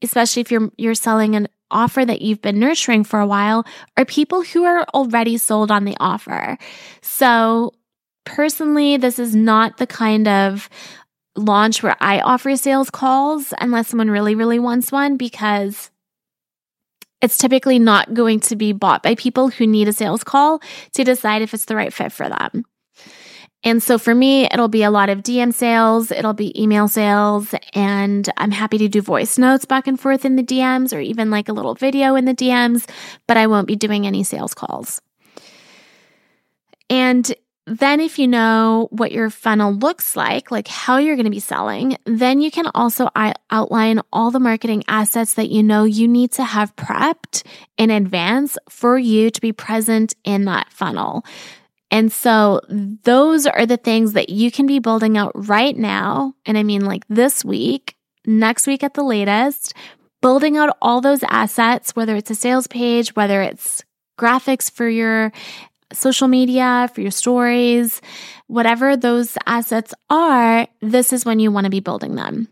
especially 0.00 0.40
if 0.40 0.50
you're, 0.50 0.70
you're 0.78 0.94
selling 0.94 1.36
an 1.36 1.46
offer 1.70 2.04
that 2.04 2.22
you've 2.22 2.42
been 2.42 2.58
nurturing 2.58 3.04
for 3.04 3.20
a 3.20 3.26
while, 3.26 3.66
are 3.98 4.06
people 4.06 4.42
who 4.42 4.64
are 4.64 4.84
already 4.94 5.36
sold 5.36 5.70
on 5.70 5.84
the 5.84 5.96
offer. 6.00 6.56
So, 7.02 7.74
personally, 8.24 8.96
this 8.96 9.18
is 9.18 9.36
not 9.36 9.76
the 9.76 9.86
kind 9.86 10.26
of 10.26 10.70
launch 11.36 11.82
where 11.82 11.96
I 12.00 12.20
offer 12.20 12.56
sales 12.56 12.90
calls 12.90 13.54
unless 13.60 13.88
someone 13.88 14.10
really, 14.10 14.34
really 14.34 14.58
wants 14.58 14.92
one 14.92 15.16
because 15.16 15.90
it's 17.20 17.38
typically 17.38 17.78
not 17.78 18.14
going 18.14 18.40
to 18.40 18.56
be 18.56 18.72
bought 18.72 19.02
by 19.02 19.14
people 19.14 19.48
who 19.48 19.66
need 19.66 19.88
a 19.88 19.92
sales 19.92 20.24
call 20.24 20.60
to 20.92 21.04
decide 21.04 21.40
if 21.40 21.54
it's 21.54 21.66
the 21.66 21.76
right 21.76 21.92
fit 21.92 22.12
for 22.12 22.28
them. 22.28 22.64
And 23.64 23.80
so 23.80 23.96
for 23.96 24.12
me, 24.12 24.46
it'll 24.46 24.66
be 24.66 24.82
a 24.82 24.90
lot 24.90 25.08
of 25.08 25.20
DM 25.22 25.54
sales, 25.54 26.10
it'll 26.10 26.32
be 26.32 26.60
email 26.60 26.88
sales, 26.88 27.54
and 27.74 28.28
I'm 28.36 28.50
happy 28.50 28.76
to 28.78 28.88
do 28.88 29.00
voice 29.00 29.38
notes 29.38 29.64
back 29.64 29.86
and 29.86 29.98
forth 29.98 30.24
in 30.24 30.34
the 30.34 30.42
DMs 30.42 30.92
or 30.92 30.98
even 30.98 31.30
like 31.30 31.48
a 31.48 31.52
little 31.52 31.76
video 31.76 32.16
in 32.16 32.24
the 32.24 32.34
DMs, 32.34 32.88
but 33.28 33.36
I 33.36 33.46
won't 33.46 33.68
be 33.68 33.76
doing 33.76 34.04
any 34.04 34.24
sales 34.24 34.52
calls. 34.52 35.00
And 36.90 37.32
then, 37.66 38.00
if 38.00 38.18
you 38.18 38.26
know 38.26 38.88
what 38.90 39.12
your 39.12 39.30
funnel 39.30 39.72
looks 39.72 40.16
like, 40.16 40.50
like 40.50 40.66
how 40.66 40.96
you're 40.96 41.14
going 41.14 41.26
to 41.26 41.30
be 41.30 41.38
selling, 41.38 41.96
then 42.06 42.40
you 42.40 42.50
can 42.50 42.66
also 42.74 43.08
outline 43.50 44.00
all 44.12 44.32
the 44.32 44.40
marketing 44.40 44.82
assets 44.88 45.34
that 45.34 45.48
you 45.48 45.62
know 45.62 45.84
you 45.84 46.08
need 46.08 46.32
to 46.32 46.42
have 46.42 46.74
prepped 46.74 47.44
in 47.78 47.90
advance 47.90 48.58
for 48.68 48.98
you 48.98 49.30
to 49.30 49.40
be 49.40 49.52
present 49.52 50.14
in 50.24 50.46
that 50.46 50.72
funnel. 50.72 51.24
And 51.92 52.10
so 52.10 52.60
those 52.68 53.46
are 53.46 53.66
the 53.66 53.76
things 53.76 54.14
that 54.14 54.30
you 54.30 54.50
can 54.50 54.66
be 54.66 54.80
building 54.80 55.16
out 55.16 55.30
right 55.34 55.76
now. 55.76 56.34
And 56.44 56.58
I 56.58 56.64
mean, 56.64 56.84
like 56.84 57.04
this 57.08 57.44
week, 57.44 57.94
next 58.26 58.66
week 58.66 58.82
at 58.82 58.94
the 58.94 59.04
latest, 59.04 59.74
building 60.20 60.56
out 60.56 60.76
all 60.82 61.00
those 61.00 61.22
assets, 61.24 61.94
whether 61.94 62.16
it's 62.16 62.30
a 62.30 62.34
sales 62.34 62.66
page, 62.66 63.14
whether 63.14 63.40
it's 63.40 63.84
graphics 64.18 64.70
for 64.70 64.88
your 64.88 65.32
social 65.94 66.28
media, 66.28 66.90
for 66.94 67.00
your 67.00 67.10
stories, 67.10 68.00
whatever 68.46 68.96
those 68.96 69.36
assets 69.46 69.94
are, 70.10 70.66
this 70.80 71.12
is 71.12 71.24
when 71.24 71.40
you 71.40 71.50
want 71.50 71.64
to 71.64 71.70
be 71.70 71.80
building 71.80 72.14
them. 72.14 72.48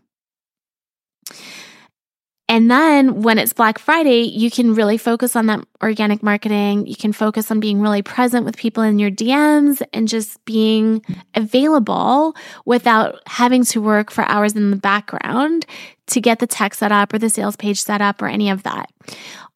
And 2.51 2.69
then 2.69 3.21
when 3.21 3.39
it's 3.39 3.53
Black 3.53 3.79
Friday, 3.79 4.23
you 4.23 4.51
can 4.51 4.75
really 4.75 4.97
focus 4.97 5.37
on 5.37 5.45
that 5.45 5.65
organic 5.81 6.21
marketing. 6.21 6.85
You 6.85 6.97
can 6.97 7.13
focus 7.13 7.49
on 7.49 7.61
being 7.61 7.79
really 7.79 8.01
present 8.01 8.43
with 8.43 8.57
people 8.57 8.83
in 8.83 8.99
your 8.99 9.09
DMs 9.09 9.81
and 9.93 10.05
just 10.05 10.43
being 10.43 11.01
available 11.33 12.35
without 12.65 13.21
having 13.25 13.63
to 13.67 13.81
work 13.81 14.11
for 14.11 14.25
hours 14.25 14.53
in 14.53 14.69
the 14.69 14.75
background 14.75 15.65
to 16.07 16.19
get 16.19 16.39
the 16.39 16.47
tech 16.47 16.73
set 16.73 16.91
up 16.91 17.13
or 17.13 17.19
the 17.19 17.29
sales 17.29 17.55
page 17.55 17.81
set 17.81 18.01
up 18.01 18.21
or 18.21 18.27
any 18.27 18.49
of 18.49 18.63
that. 18.63 18.91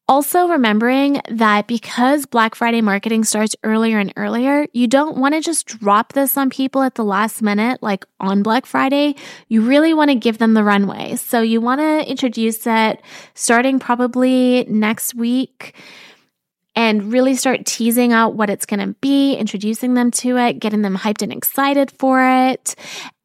Also, 0.07 0.47
remembering 0.47 1.19
that 1.29 1.65
because 1.65 2.27
Black 2.27 2.53
Friday 2.53 2.79
marketing 2.79 3.23
starts 3.23 3.55
earlier 3.63 3.97
and 3.97 4.13
earlier, 4.17 4.67
you 4.71 4.85
don't 4.85 5.17
want 5.17 5.33
to 5.33 5.41
just 5.41 5.65
drop 5.65 6.13
this 6.13 6.37
on 6.37 6.51
people 6.51 6.83
at 6.83 6.93
the 6.93 7.03
last 7.03 7.41
minute, 7.41 7.81
like 7.81 8.05
on 8.19 8.43
Black 8.43 8.67
Friday. 8.67 9.15
You 9.47 9.61
really 9.61 9.95
want 9.95 10.11
to 10.11 10.15
give 10.15 10.37
them 10.37 10.53
the 10.53 10.63
runway. 10.63 11.15
So, 11.15 11.41
you 11.41 11.59
want 11.59 11.81
to 11.81 12.07
introduce 12.07 12.67
it 12.67 13.01
starting 13.33 13.79
probably 13.79 14.65
next 14.69 15.15
week 15.15 15.73
and 16.75 17.11
really 17.11 17.35
start 17.35 17.65
teasing 17.65 18.11
out 18.11 18.35
what 18.35 18.49
it's 18.49 18.65
going 18.65 18.81
to 18.81 18.95
be, 18.99 19.35
introducing 19.35 19.93
them 19.93 20.11
to 20.11 20.37
it, 20.37 20.59
getting 20.59 20.81
them 20.81 20.97
hyped 20.97 21.21
and 21.21 21.31
excited 21.31 21.91
for 21.91 22.21
it. 22.27 22.75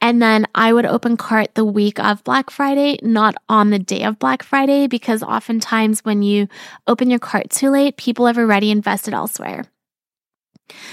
And 0.00 0.22
then 0.22 0.46
I 0.54 0.72
would 0.72 0.86
open 0.86 1.16
cart 1.16 1.54
the 1.54 1.64
week 1.64 1.98
of 1.98 2.22
Black 2.24 2.48
Friday, 2.50 2.98
not 3.02 3.34
on 3.48 3.70
the 3.70 3.78
day 3.78 4.04
of 4.04 4.18
Black 4.18 4.42
Friday, 4.42 4.86
because 4.86 5.22
oftentimes 5.22 6.04
when 6.04 6.22
you 6.22 6.46
open 6.86 7.10
your 7.10 7.18
cart 7.18 7.50
too 7.50 7.70
late, 7.70 7.96
people 7.96 8.26
have 8.26 8.38
already 8.38 8.70
invested 8.70 9.14
elsewhere. 9.14 9.64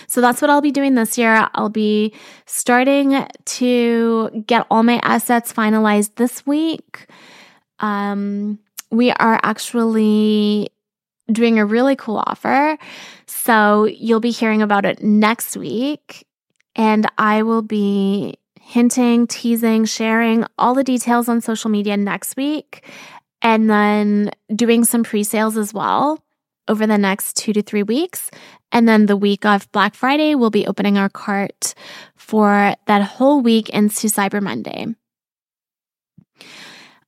So 0.08 0.22
that's 0.22 0.42
what 0.42 0.50
I'll 0.50 0.62
be 0.62 0.72
doing 0.72 0.96
this 0.96 1.20
year. 1.20 1.48
I'll 1.54 1.70
be 1.70 2.14
starting 2.48 3.28
to 3.46 4.44
get 4.48 4.66
all 4.72 4.82
my 4.82 5.00
assets 5.04 5.54
finalized 5.54 6.16
this 6.16 6.46
week. 6.48 7.06
Um, 7.80 8.58
we 8.90 9.12
are 9.12 9.40
actually 9.44 10.70
doing 11.31 11.60
a 11.60 11.65
really 11.65 11.96
cool 11.96 12.17
offer. 12.17 12.77
So 13.25 13.86
you'll 13.86 14.19
be 14.19 14.31
hearing 14.31 14.62
about 14.62 14.86
it 14.86 15.03
next 15.03 15.57
week. 15.57 16.25
And 16.75 17.10
I 17.17 17.43
will 17.43 17.62
be 17.62 18.38
hinting, 18.62 19.27
teasing, 19.27 19.86
sharing 19.86 20.46
all 20.57 20.74
the 20.74 20.84
details 20.84 21.29
on 21.29 21.41
social 21.41 21.69
media 21.69 21.98
next 21.98 22.36
week. 22.36 22.86
And 23.41 23.69
then 23.69 24.31
doing 24.53 24.84
some 24.84 25.03
pre 25.03 25.24
sales 25.24 25.57
as 25.57 25.74
well 25.74 26.24
over 26.67 26.86
the 26.86 26.98
next 26.98 27.38
two 27.38 27.53
to 27.53 27.62
three 27.62 27.84
weeks. 27.84 28.29
And 28.72 28.88
then 28.88 29.05
the 29.05 29.15
week 29.15 29.46
of 29.46 29.72
Black 29.72 29.96
Friday, 29.96 30.36
we'll 30.36 30.50
be 30.50 30.67
opening 30.67 30.98
our 30.98 31.10
cart 31.10 31.74
for 32.15 32.75
that 32.86 33.01
whole 33.01 33.41
week 33.41 33.69
into 33.69 34.07
Cyber 34.07 34.41
Monday. 34.41 34.88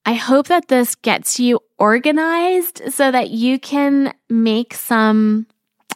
I 0.05 0.13
hope 0.13 0.47
that 0.47 0.67
this 0.67 0.95
gets 0.95 1.39
you 1.39 1.59
organized 1.77 2.81
so 2.91 3.11
that 3.11 3.29
you 3.29 3.59
can 3.59 4.13
make 4.29 4.73
some 4.73 5.47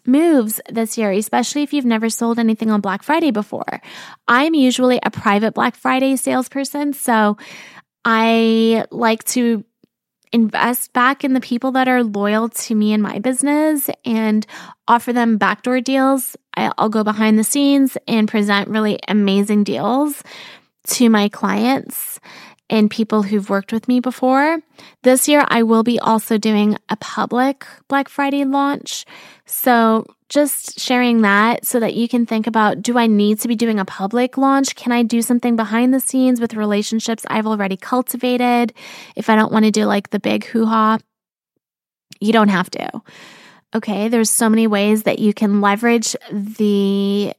moves 0.06 0.60
this 0.70 0.98
year, 0.98 1.12
especially 1.12 1.64
if 1.64 1.74
you've 1.74 1.86
never 1.86 2.10
sold 2.10 2.40
anything 2.40 2.70
on 2.70 2.82
Black 2.82 3.04
Friday 3.04 3.32
before. 3.32 3.82
I'm 4.28 4.54
usually 4.54 5.00
a 5.04 5.12
private 5.12 5.54
Black 5.54 5.76
Friday 5.76 6.16
salesperson, 6.16 6.94
so 6.94 7.38
I 8.06 8.86
like 8.92 9.24
to 9.26 9.64
invest 10.32 10.92
back 10.94 11.24
in 11.24 11.34
the 11.34 11.40
people 11.40 11.72
that 11.72 11.88
are 11.88 12.04
loyal 12.04 12.50
to 12.50 12.76
me 12.76 12.92
and 12.92 13.04
my 13.04 13.20
business 13.20 13.90
and 14.04 14.46
offer 14.88 15.14
them 15.14 15.38
backdoor 15.38 15.80
deals. 15.80 16.36
I'll 16.56 16.90
go 16.90 17.04
behind 17.04 17.38
the 17.38 17.44
scenes 17.44 17.98
and 18.08 18.28
present 18.28 18.68
really 18.68 19.00
amazing 19.08 19.64
deals 19.64 20.24
to 20.88 21.10
my 21.10 21.30
clients 21.30 22.20
and 22.70 22.90
people 22.90 23.24
who've 23.24 23.50
worked 23.50 23.72
with 23.72 23.88
me 23.88 24.00
before. 24.00 24.60
This 25.04 25.28
year, 25.28 25.46
I 25.48 25.64
will 25.64 25.84
be 25.84 26.00
also 26.00 26.38
doing 26.38 26.78
a 26.90 26.96
public 26.98 27.66
Black 27.88 28.10
Friday 28.10 28.46
launch. 28.46 29.06
So, 29.46 30.06
just 30.30 30.80
sharing 30.80 31.22
that 31.22 31.64
so 31.64 31.80
that 31.80 31.94
you 31.94 32.08
can 32.08 32.26
think 32.26 32.48
about 32.48 32.82
do 32.82 32.98
I 32.98 33.06
need 33.06 33.40
to 33.42 33.48
be 33.48 33.56
doing 33.56 33.80
a 33.80 33.86
public 33.86 34.38
launch? 34.38 34.76
Can 34.76 34.92
I 34.92 35.04
do 35.04 35.22
something 35.22 35.56
behind 35.56 35.94
the 35.94 36.00
scenes 36.00 36.42
with 36.42 36.56
relationships 36.56 37.24
I've 37.30 37.46
already 37.46 37.78
cultivated 37.78 38.74
if 39.16 39.30
I 39.30 39.36
don't 39.36 39.52
want 39.52 39.66
to 39.66 39.72
do 39.72 39.86
like 39.86 40.10
the 40.10 40.20
big 40.20 40.46
hoo 40.46 40.66
ha? 40.66 40.98
You 42.20 42.34
don't 42.34 42.48
have 42.48 42.72
to. 42.72 43.02
Okay, 43.76 44.08
there's 44.08 44.30
so 44.30 44.50
many 44.50 44.66
ways 44.66 45.04
that 45.04 45.20
you 45.20 45.34
can 45.34 45.62
leverage 45.62 46.16
the 46.32 47.34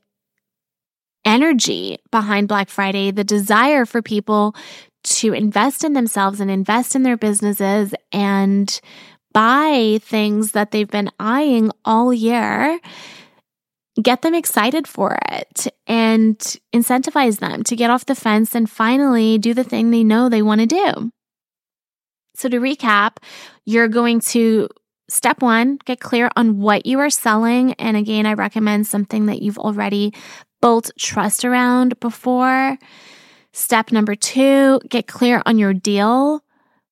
energy 1.24 1.98
behind 2.10 2.48
Black 2.48 2.68
Friday, 2.68 3.10
the 3.10 3.24
desire 3.24 3.86
for 3.86 4.02
people 4.02 4.54
to 5.04 5.32
invest 5.32 5.84
in 5.84 5.92
themselves 5.92 6.40
and 6.40 6.50
invest 6.50 6.96
in 6.96 7.02
their 7.02 7.16
businesses 7.16 7.94
and 8.12 8.80
buy 9.32 9.98
things 10.02 10.52
that 10.52 10.70
they've 10.70 10.90
been 10.90 11.10
eyeing 11.18 11.70
all 11.84 12.12
year. 12.12 12.80
Get 14.02 14.22
them 14.22 14.34
excited 14.34 14.88
for 14.88 15.18
it 15.30 15.68
and 15.86 16.38
incentivize 16.74 17.38
them 17.38 17.62
to 17.64 17.76
get 17.76 17.90
off 17.90 18.06
the 18.06 18.14
fence 18.14 18.54
and 18.54 18.68
finally 18.68 19.38
do 19.38 19.54
the 19.54 19.62
thing 19.62 19.90
they 19.90 20.02
know 20.02 20.28
they 20.28 20.42
want 20.42 20.60
to 20.62 20.66
do. 20.66 21.10
So, 22.34 22.48
to 22.48 22.58
recap, 22.58 23.18
you're 23.64 23.86
going 23.86 24.18
to 24.20 24.68
step 25.08 25.42
one, 25.42 25.78
get 25.84 26.00
clear 26.00 26.28
on 26.36 26.58
what 26.58 26.86
you 26.86 26.98
are 26.98 27.10
selling. 27.10 27.74
And 27.74 27.96
again, 27.96 28.26
I 28.26 28.34
recommend 28.34 28.86
something 28.86 29.26
that 29.26 29.42
you've 29.42 29.58
already 29.58 30.12
built 30.60 30.90
trust 30.98 31.44
around 31.44 32.00
before. 32.00 32.78
Step 33.56 33.92
number 33.92 34.16
two, 34.16 34.80
get 34.88 35.06
clear 35.06 35.40
on 35.46 35.58
your 35.58 35.72
deal. 35.72 36.42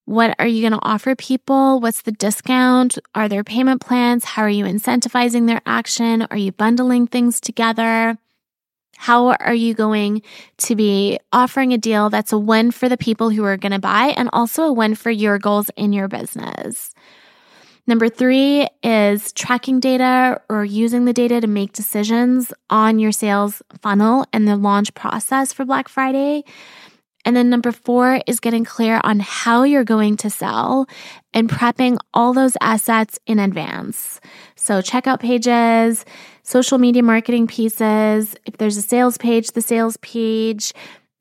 What 0.05 0.37
are 0.39 0.47
you 0.47 0.61
going 0.61 0.79
to 0.79 0.87
offer 0.87 1.17
people? 1.17 1.81
What's 1.81 2.03
the 2.03 2.13
discount? 2.13 2.99
Are 3.17 3.29
there 3.29 3.43
payment 3.43 3.81
plans? 3.81 4.25
How 4.25 4.43
are 4.43 4.49
you 4.49 4.65
incentivizing 4.65 5.49
their 5.49 5.61
action? 5.67 6.25
Are 6.31 6.37
you 6.37 6.53
bundling 6.53 7.09
things 7.09 7.41
together? 7.41 8.17
How 8.97 9.31
are 9.31 9.53
you 9.53 9.75
going 9.75 10.23
to 10.59 10.77
be 10.77 11.19
offering 11.33 11.73
a 11.73 11.79
deal 11.79 12.11
that's 12.11 12.33
a 12.33 12.39
win 12.39 12.71
for 12.71 12.89
the 12.89 12.97
people 12.97 13.31
who 13.31 13.43
are 13.43 13.57
going 13.57 13.73
to 13.73 13.81
buy 13.81 14.15
and 14.17 14.31
also 14.33 14.63
a 14.63 14.73
win 14.73 14.95
for 14.95 15.11
your 15.11 15.41
goals 15.41 15.69
in 15.77 15.93
your 15.93 16.07
business? 16.07 16.95
Number 17.87 18.09
three 18.09 18.69
is 18.85 19.33
tracking 19.33 19.81
data 19.81 20.41
or 20.49 20.65
using 20.65 21.05
the 21.05 21.13
data 21.13 21.41
to 21.41 21.49
make 21.49 21.73
decisions 21.73 22.53
on 22.71 23.01
your 23.01 23.11
sales 23.11 23.61
funnel 23.81 24.25
and 24.33 24.47
the 24.47 24.57
launch 24.57 24.95
process 24.95 25.53
for 25.53 25.65
Black 25.65 25.89
Friday. 25.89 26.45
And 27.25 27.37
then 27.37 27.51
number 27.51 27.73
four 27.73 28.21
is 28.27 28.41
getting 28.41 28.65
clear 28.65 29.01
on 29.05 29.21
how 29.21 29.63
you're 29.65 29.85
going 29.85 30.17
to 30.19 30.31
sell 30.31 30.87
and 31.33 31.49
prepping 31.49 31.99
all 32.15 32.33
those 32.33 32.57
assets 32.61 33.19
in 33.27 33.39
advance. 33.39 34.21
So, 34.57 34.81
checkout 34.81 35.21
pages, 35.21 36.05
social 36.43 36.79
media 36.79 37.03
marketing 37.03 37.47
pieces, 37.47 38.35
if 38.45 38.57
there's 38.59 38.77
a 38.77 38.83
sales 38.83 39.19
page, 39.19 39.53
the 39.53 39.63
sales 39.63 39.97
page, 39.99 40.73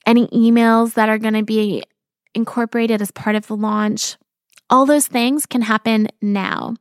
any 0.06 0.28
emails 0.28 0.96
that 0.96 1.10
are 1.10 1.20
going 1.20 1.36
to 1.36 1.44
be 1.44 1.84
incorporated 2.34 3.02
as 3.02 3.12
part 3.12 3.36
of 3.36 3.46
the 3.48 3.56
launch. 3.56 4.18
All 4.72 4.86
those 4.86 5.08
things 5.08 5.46
can 5.46 5.62
happen 5.62 6.08
now. 6.22 6.76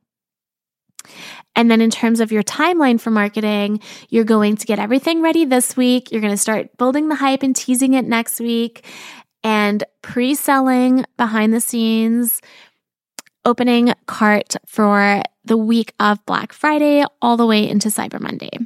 And 1.55 1.69
then, 1.69 1.81
in 1.81 1.89
terms 1.89 2.21
of 2.21 2.31
your 2.31 2.43
timeline 2.43 2.99
for 2.99 3.11
marketing, 3.11 3.81
you're 4.09 4.23
going 4.23 4.55
to 4.55 4.65
get 4.65 4.79
everything 4.79 5.21
ready 5.21 5.45
this 5.45 5.75
week. 5.75 6.11
You're 6.11 6.21
going 6.21 6.33
to 6.33 6.37
start 6.37 6.77
building 6.77 7.09
the 7.09 7.15
hype 7.15 7.43
and 7.43 7.55
teasing 7.55 7.93
it 7.93 8.05
next 8.05 8.39
week 8.39 8.85
and 9.43 9.83
pre 10.01 10.33
selling 10.35 11.05
behind 11.17 11.53
the 11.53 11.59
scenes, 11.59 12.41
opening 13.43 13.93
cart 14.05 14.55
for 14.65 15.21
the 15.43 15.57
week 15.57 15.93
of 15.99 16.25
Black 16.25 16.53
Friday 16.53 17.03
all 17.21 17.35
the 17.35 17.47
way 17.47 17.67
into 17.67 17.89
Cyber 17.89 18.19
Monday. 18.19 18.57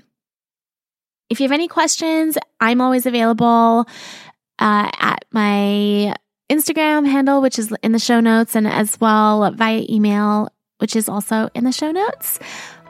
If 1.29 1.39
you 1.39 1.45
have 1.45 1.53
any 1.53 1.67
questions, 1.67 2.37
I'm 2.59 2.81
always 2.81 3.05
available 3.05 3.87
uh, 4.59 4.91
at 4.99 5.25
my 5.31 6.13
Instagram 6.51 7.07
handle, 7.07 7.41
which 7.41 7.57
is 7.57 7.73
in 7.81 7.91
the 7.91 7.99
show 7.99 8.19
notes, 8.19 8.55
and 8.55 8.67
as 8.67 8.99
well 8.99 9.51
via 9.51 9.85
email, 9.89 10.49
which 10.77 10.95
is 10.95 11.09
also 11.09 11.49
in 11.55 11.63
the 11.63 11.71
show 11.71 11.91
notes. 11.91 12.39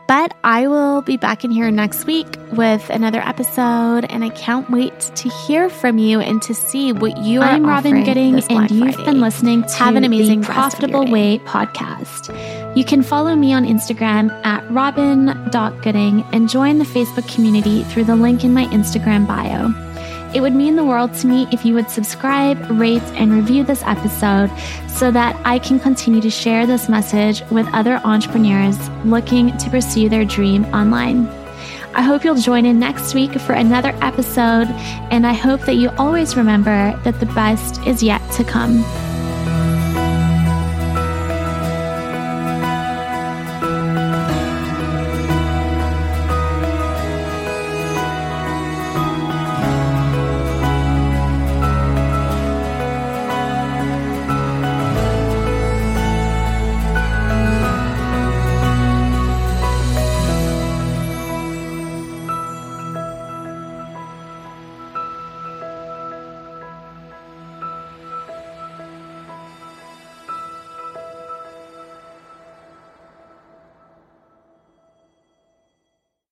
But 0.07 0.35
I 0.43 0.67
will 0.67 1.01
be 1.01 1.17
back 1.17 1.43
in 1.43 1.49
here 1.49 1.71
next 1.71 2.05
week 2.05 2.27
with 2.51 2.87
another 2.91 3.21
episode, 3.21 4.05
and 4.05 4.23
I 4.23 4.29
can't 4.29 4.69
wait 4.69 4.99
to 4.99 5.29
hear 5.29 5.67
from 5.69 5.97
you 5.97 6.19
and 6.19 6.41
to 6.43 6.53
see 6.53 6.91
what 6.91 7.17
you 7.17 7.41
are. 7.41 7.45
I'm 7.45 7.65
Robyn 7.65 8.03
Gooding, 8.03 8.35
and 8.49 8.69
you've 8.69 8.93
Friday. 8.95 9.11
been 9.11 9.21
listening 9.21 9.63
to 9.63 9.73
Have 9.73 9.95
an 9.95 10.03
amazing 10.03 10.41
the 10.41 10.47
Profitable 10.47 11.09
Way 11.09 11.39
podcast. 11.39 12.77
You 12.77 12.83
can 12.83 13.01
follow 13.01 13.35
me 13.35 13.51
on 13.53 13.65
Instagram 13.65 14.29
at 14.45 14.69
robyn.gooding 14.69 16.23
and 16.33 16.49
join 16.49 16.77
the 16.77 16.85
Facebook 16.85 17.33
community 17.33 17.83
through 17.85 18.03
the 18.03 18.15
link 18.15 18.43
in 18.43 18.53
my 18.53 18.65
Instagram 18.65 19.25
bio. 19.25 19.84
It 20.35 20.41
would 20.41 20.53
mean 20.53 20.75
the 20.75 20.83
world 20.83 21.13
to 21.13 21.27
me 21.27 21.47
if 21.53 21.63
you 21.63 21.73
would 21.75 21.89
subscribe, 21.89 22.69
rate, 22.69 23.01
and 23.13 23.31
review 23.31 23.63
this 23.63 23.81
episode 23.83 24.51
so 24.89 25.09
that 25.09 25.39
I 25.45 25.59
can 25.59 25.79
continue 25.79 26.19
to 26.19 26.29
share 26.29 26.67
this 26.67 26.89
message 26.89 27.41
with 27.51 27.65
other 27.71 28.01
entrepreneurs 28.03 28.77
looking 29.05 29.55
to 29.55 29.69
pursue 29.69 30.09
their 30.09 30.25
dream 30.25 30.65
online. 30.65 31.27
I 31.93 32.01
hope 32.01 32.25
you'll 32.25 32.35
join 32.35 32.65
in 32.65 32.77
next 32.77 33.15
week 33.15 33.39
for 33.39 33.53
another 33.53 33.97
episode, 34.01 34.67
and 35.09 35.25
I 35.25 35.31
hope 35.31 35.61
that 35.61 35.75
you 35.75 35.89
always 35.97 36.35
remember 36.35 36.99
that 37.05 37.17
the 37.21 37.27
best 37.27 37.81
is 37.87 38.03
yet 38.03 38.21
to 38.33 38.43
come. 38.43 38.83